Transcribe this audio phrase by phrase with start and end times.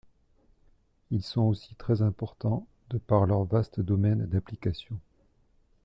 [1.11, 4.99] Ils sont aussi très importants de par leurs vastes domaines d'application.